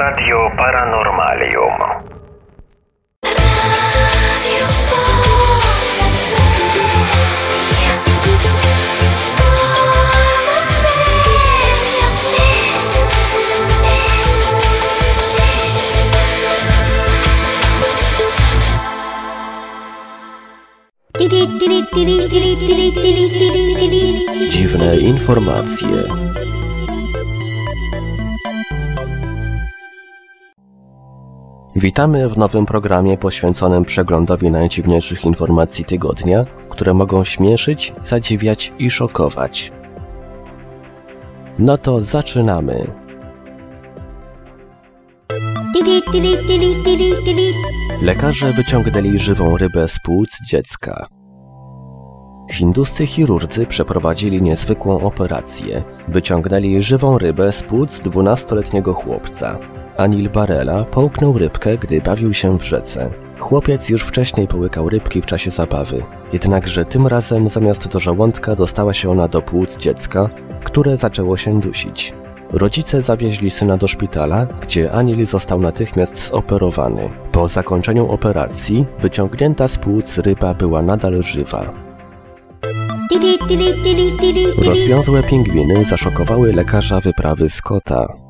[0.00, 1.76] Radio Paranormalium.
[24.48, 26.29] Dziwne informacje.
[31.76, 39.72] Witamy w nowym programie poświęconym przeglądowi najdziwniejszych informacji tygodnia, które mogą śmieszyć, zadziwiać i szokować.
[41.58, 42.86] No to zaczynamy.
[48.02, 51.19] Lekarze wyciągnęli żywą rybę z płuc dziecka.
[52.50, 55.82] Hinduscy chirurdzy przeprowadzili niezwykłą operację.
[56.08, 59.58] Wyciągnęli żywą rybę z płuc 12-letniego chłopca.
[59.96, 63.10] Anil Barela połknął rybkę, gdy bawił się w rzece.
[63.38, 68.94] Chłopiec już wcześniej połykał rybki w czasie zabawy, jednakże tym razem zamiast do żołądka dostała
[68.94, 70.30] się ona do płuc dziecka,
[70.64, 72.14] które zaczęło się dusić.
[72.52, 77.10] Rodzice zawieźli syna do szpitala, gdzie Anil został natychmiast zoperowany.
[77.32, 81.89] Po zakończeniu operacji wyciągnięta z płuc ryba była nadal żywa.
[84.56, 88.29] Rozwiązłe pingwiny zaszokowały lekarza wyprawy Scotta.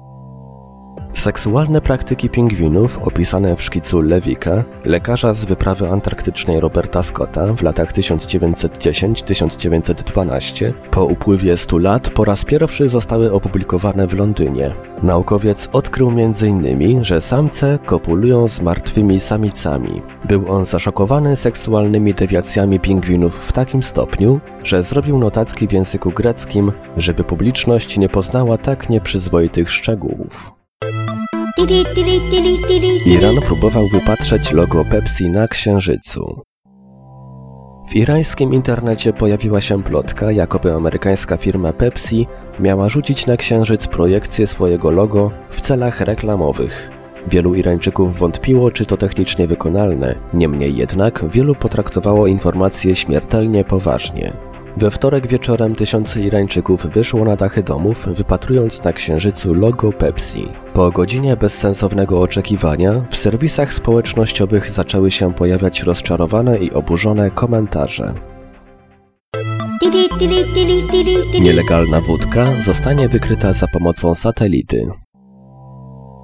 [1.21, 7.93] Seksualne praktyki pingwinów opisane w szkicu Lewika, lekarza z wyprawy antarktycznej Roberta Scotta w latach
[7.93, 14.75] 1910-1912, po upływie 100 lat po raz pierwszy zostały opublikowane w Londynie.
[15.03, 20.03] Naukowiec odkrył m.in., że samce kopulują z martwymi samicami.
[20.25, 26.73] Był on zaszokowany seksualnymi dewiacjami pingwinów w takim stopniu, że zrobił notatki w języku greckim,
[26.97, 30.60] żeby publiczność nie poznała tak nieprzyzwoitych szczegółów.
[33.07, 36.43] Iran próbował wypatrzeć logo Pepsi na księżycu.
[37.89, 42.27] W irańskim internecie pojawiła się plotka, jakoby amerykańska firma Pepsi
[42.61, 46.91] miała rzucić na księżyc projekcję swojego logo w celach reklamowych.
[47.29, 54.50] Wielu Irańczyków wątpiło, czy to technicznie wykonalne, niemniej jednak wielu potraktowało informację śmiertelnie poważnie.
[54.77, 60.49] We wtorek wieczorem tysiące Irańczyków wyszło na dachy domów, wypatrując na księżycu logo Pepsi.
[60.75, 68.15] Po godzinie bezsensownego oczekiwania w serwisach społecznościowych zaczęły się pojawiać rozczarowane i oburzone komentarze.
[71.41, 74.87] Nielegalna wódka zostanie wykryta za pomocą satelity.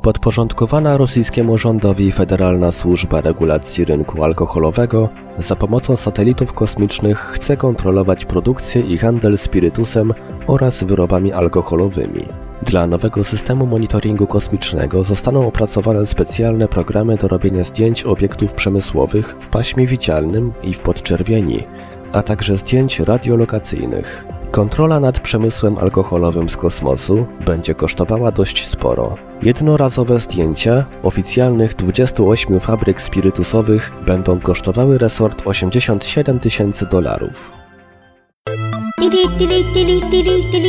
[0.06, 5.08] Podporządkowana rosyjskiemu rządowi Federalna Służba Regulacji Rynku Alkoholowego
[5.38, 10.14] za pomocą satelitów kosmicznych chce kontrolować produkcję i handel spirytusem
[10.46, 12.24] oraz wyrobami alkoholowymi.
[12.62, 19.48] Dla nowego systemu monitoringu kosmicznego zostaną opracowane specjalne programy do robienia zdjęć obiektów przemysłowych w
[19.48, 21.64] paśmie widzialnym i w podczerwieni,
[22.12, 24.35] a także zdjęć radiolokacyjnych.
[24.56, 29.16] Kontrola nad przemysłem alkoholowym z kosmosu będzie kosztowała dość sporo.
[29.42, 37.52] Jednorazowe zdjęcia oficjalnych 28 fabryk spirytusowych będą kosztowały resort 87 tysięcy dolarów.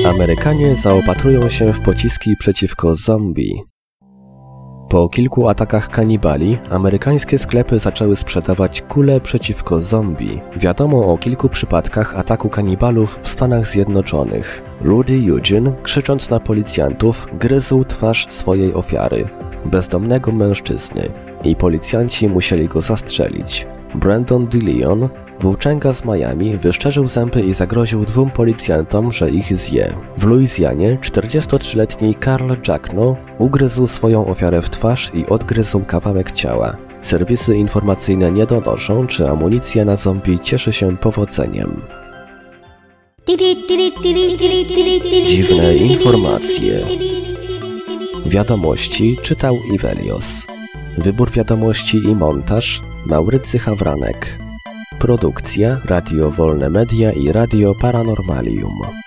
[0.06, 3.64] Amerykanie zaopatrują się w pociski przeciwko zombie.
[4.90, 10.42] Po kilku atakach kanibali, amerykańskie sklepy zaczęły sprzedawać kule przeciwko zombie.
[10.58, 14.62] Wiadomo o kilku przypadkach ataku kanibalów w Stanach Zjednoczonych.
[14.81, 19.30] Rudy Eugene, krzycząc na policjantów, gryzł twarz swojej ofiary,
[19.66, 21.09] bezdomnego mężczyzny,
[21.44, 23.68] i policjanci musieli go zastrzelić.
[23.97, 25.09] Brandon DeLeon,
[25.40, 29.94] włóczęga z Miami, wyszczerzył zęby i zagroził dwóm policjantom, że ich zje.
[30.18, 36.78] W Luizjanie 43-letni Carl Jackno ugryzł swoją ofiarę w twarz i odgryzł kawałek ciała.
[37.02, 41.81] Serwisy informacyjne nie donoszą, czy amunicja na zombie cieszy się powodzeniem.
[45.25, 46.79] Dziwne informacje.
[48.25, 50.26] Wiadomości czytał Ivelios.
[50.97, 54.38] Wybór wiadomości i montaż Maurycy Hawranek.
[54.99, 59.07] Produkcja Radio Wolne Media i Radio Paranormalium.